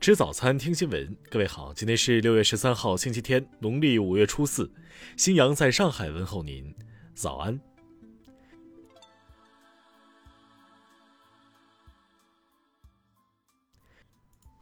[0.00, 1.14] 吃早餐，听新闻。
[1.28, 4.72] 各位好，今天是六月十三号，星期天，农历五月初四。
[5.14, 6.74] 新阳在上海问候您，
[7.14, 7.60] 早安。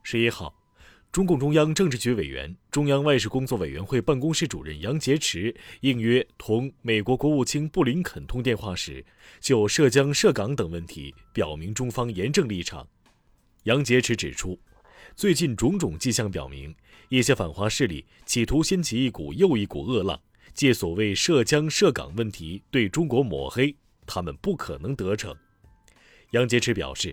[0.03, 0.53] 十一号，
[1.13, 9.07] 中共中央政治局委员、中央外事工作委员会办公室主任杨洁篪应约同美国国务卿布林肯通电话时，
[9.39, 12.85] 就涉疆涉港等问题表明中方严正立场。
[13.63, 14.59] 杨洁篪指出。
[15.19, 16.73] 最近种种迹象表明，
[17.09, 20.17] 一些反华势力企图掀起一股又一股恶浪，
[20.55, 23.75] 借所谓涉疆涉港问题对中国抹黑，
[24.07, 25.35] 他们不可能得逞。
[26.31, 27.13] 杨洁篪表示，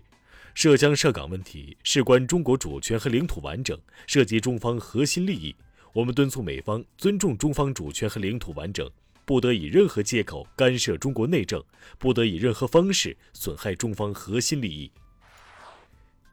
[0.54, 3.76] 涉疆涉港问题事关中国主权和领土完整，
[4.06, 5.56] 涉及中方核心利益。
[5.92, 8.88] 我们敦促美方尊重中方主权和领土完整，
[9.26, 11.60] 不得以任何借口干涉中国内政，
[11.98, 14.92] 不得以任何方式损害中方核心利益。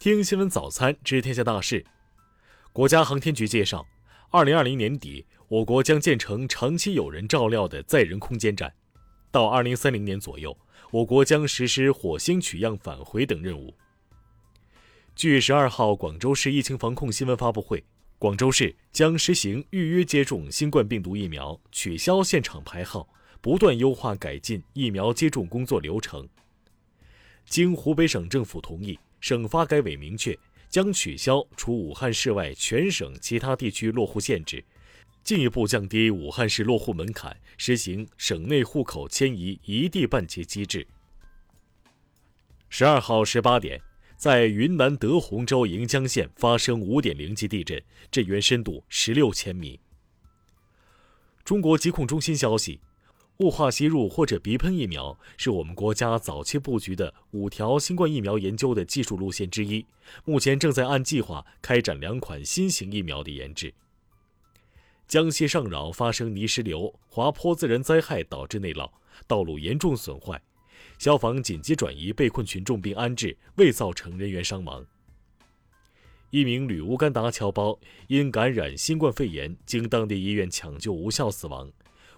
[0.02, 1.86] 听新闻早餐知天下大事。
[2.72, 3.86] 国家航天局介绍，
[4.31, 8.75] 二零二零年底，我国将建成长期有人照料的载人空间站。
[9.31, 10.59] 到二零三零年左右，
[10.91, 13.72] 我国将实施火星取样返回等任务。
[15.14, 17.84] 据十二号广州市疫情防控新闻发布会，
[18.19, 23.09] 广州市将实行预约接种新冠病毒疫苗，取消现场排号，
[23.41, 26.28] 不断优化改进疫苗接种工作流程。
[27.47, 28.98] 经湖北省政府同意。
[29.21, 30.37] 省发改委明确，
[30.69, 34.65] 将取消除武汉市外全省其他地区落户限制，
[35.23, 40.84] 进一步降低武汉市落户门槛，实行省内户口迁移一地办结机制。
[42.69, 43.81] 十二号十八点，
[44.17, 49.79] 在云南德宏州盈江县发生五点零级地震，震源深度十六千米。
[51.45, 52.81] 中国疾控中心消息。
[53.38, 59.84] 雾化吸入或者鼻喷疫苗是我们国家早期布局的五条新冠疫苗研究的技术路线之一，
[60.25, 63.75] 目前正在按计划开展两款新型疫苗的研制。
[65.09, 68.88] 江西上饶发生泥石流、滑坡自然灾害导致内涝，
[69.26, 70.41] 道路严重损坏，
[70.98, 74.87] 消防紧急转移被困群众并安置，未造成人员伤亡。
[76.31, 81.71] 一名女乌干达侨胞因感染新冠肺炎，经当地医院抢救无效死亡。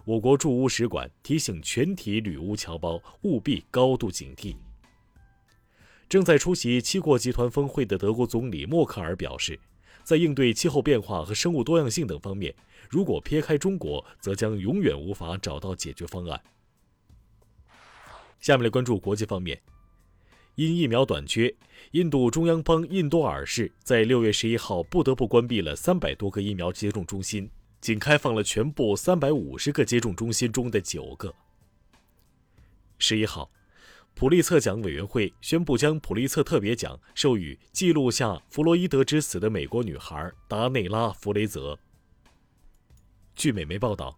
[0.04, 4.54] 我国驻乌使馆提醒全体旅乌侨胞务必高度警惕。
[6.08, 9.58] 正在出席七国集团峰会的德国总理默克尔表示，
[10.02, 12.54] 在应对气候变化和生物多样性等方面，
[12.90, 16.38] 如果撇开中国，则将永远无法找到解决方案。
[18.40, 19.58] 下面来关注国际方面，
[20.56, 21.52] 因疫苗短缺，
[21.92, 27.50] 印度中央邦印多尔市在六月十一号不得不关闭了三百多个疫苗接种中心。
[27.84, 31.34] 仅开放了全部三百五十个接种中心中的九个。
[32.96, 33.50] 十一号，
[34.14, 41.78] 普利策奖委员会宣布将普利策特别奖授予记录下弗洛伊德之死的美国女孩达内拉·弗雷泽。
[43.36, 44.16] 据美媒报道，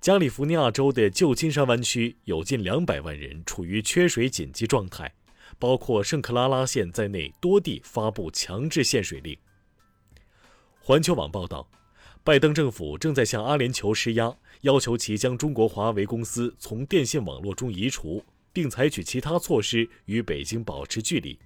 [0.00, 5.14] 加利福尼亚州的旧金山湾区有近两百万人处于缺水紧急状态，
[5.58, 9.36] 包括圣克拉拉县在内多地发布强制限水令。
[10.80, 11.68] 环球网报道。
[12.24, 21.36] 拜登政府正在向阿联酋施压，要求其将中国华为公司从电信网络中移除，并采取其他措施与北京保持距离。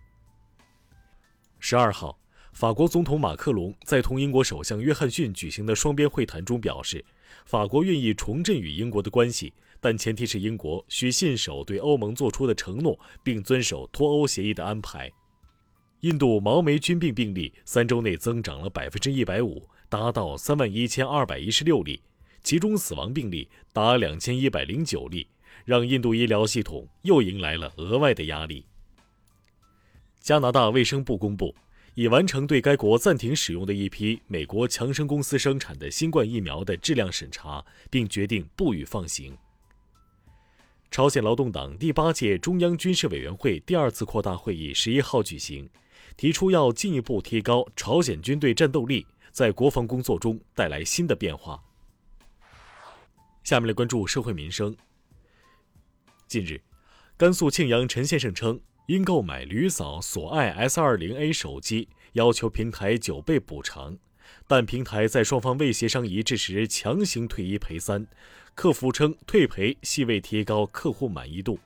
[1.58, 2.18] 十二号，
[2.52, 7.02] 法国总统马克龙在同英国首相约翰逊举行的双边会谈中表示，
[7.46, 15.10] 法国愿意重振与英国的关系，但前提是英国需信守对欧盟做出的承诺，并遵守脱欧协议的安排。
[16.06, 19.68] 印度毛霉菌病病例三周内增长了百分之一百五。
[19.88, 22.00] 达到三万一千二百一十六例，
[22.44, 25.26] 其中死亡病例达两千一百零九例，
[25.64, 28.66] 让印度医疗系统又迎来了额外的压力。
[30.20, 31.54] 加拿大卫生部公布，
[31.94, 39.36] 已完成对该国暂停使用的一批美国强生公司生产的新冠疫苗的质量审查，并决定不予放行。
[40.90, 45.68] 朝鲜劳动党第八届中央军事委员会第二次扩大会议十一号举行，
[46.16, 49.06] 提出要进一步提高朝鲜军队战斗力。
[49.36, 51.62] 在国防工作中带来新的变化。
[53.44, 54.74] 下面来关注社会民生。
[56.26, 56.62] 近日，
[57.18, 63.98] 甘肃庆阳陈先生称，因购买驴嫂索爱 S 二零 A 手机，要求平台九倍补偿，
[64.46, 68.06] 但平台在双方未协商一致时强行退一赔三。
[68.54, 71.58] 客服称退赔系为提高客户满意度。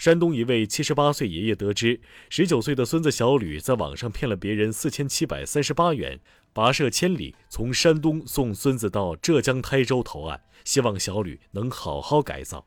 [0.00, 2.00] 山东一位七十八岁爷爷得知，
[2.30, 6.18] 十九岁的孙子小吕在网上骗了别人四千七百三十八元，
[6.54, 12.64] 跋涉千里从山东送孙子到浙江台州投案，希望小吕能好好改造。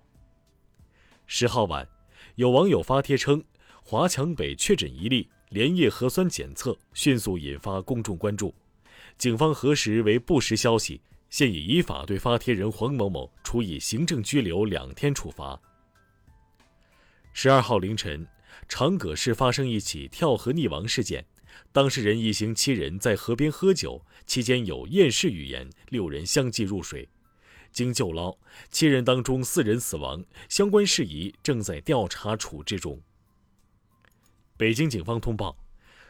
[1.25, 1.89] 十号晚，
[2.35, 3.43] 有网友发帖称，
[3.81, 8.53] 华强北确诊一例，连夜核酸检测，迅速引发公众关注。
[9.17, 11.01] 警方核实为不实消息，
[11.31, 15.59] 现已依法对发帖人黄某某处以行政拘留两天处罚。
[17.35, 18.27] 十二号凌晨，
[18.69, 21.25] 长葛市发生一起跳河溺亡事件，
[21.71, 27.09] 当事人一行七人在河边喝酒，期间有厌世语言，六人相继入水。
[27.71, 28.37] 经救捞，
[28.69, 33.01] 七人当中四人死亡，相关事宜正在调查处置中。
[34.55, 35.57] 北京警方通报，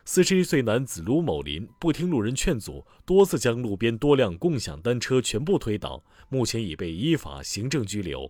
[0.03, 8.29] 四十一岁男子卢某林不听路人劝阻，多次将路边多辆共享单车全部推倒，目前已被依法行政拘留。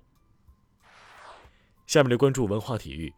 [1.86, 3.14] 下面来关注文化体育。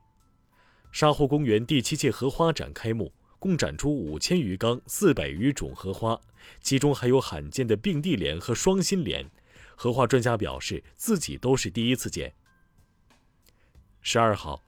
[0.92, 6.20] 沙湖公园第七届荷花展开幕，共展出五千余缸、四百余种荷花，
[6.62, 9.30] 其中还有罕见的并蒂莲和双心莲。
[9.76, 12.34] 荷花专家表示，自己都是第一次见。
[14.02, 14.64] 十二号，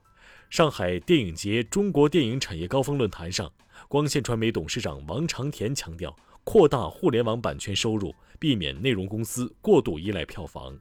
[0.50, 3.50] 上海电影节中国电影产业高峰论坛上，
[3.88, 10.78] 光线传媒董事长王长田强调，扩大互联网版权收入，避免内容公司过度依赖票房。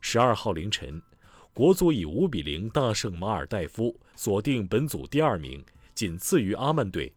[0.00, 1.02] 十二号凌晨。
[1.54, 5.62] 国足以五比零大胜马尔代夫，锁定本组第二名，
[5.94, 7.12] 仅次于阿曼队。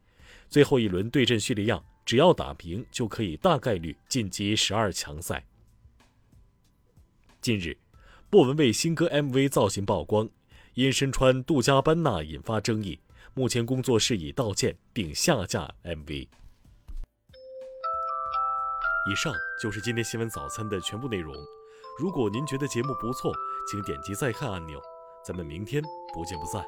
[0.50, 5.46] 最后一轮对阵叙利亚，只要打平就可以大概率晋级十二强赛。
[7.40, 7.78] 近日，
[8.30, 10.30] 莫文蔚新歌 MV 造型曝光，
[10.74, 13.00] 因身穿杜嘉班纳引发争议。
[13.34, 16.28] 目前工作室已道歉并下架 MV。
[19.08, 21.34] 以上就是今天新闻早餐的全部内容。
[22.00, 23.34] 如果您觉得节目不错，
[23.68, 24.80] 请点击再看按钮。
[25.24, 25.82] 咱们明天
[26.14, 26.64] 不见不散。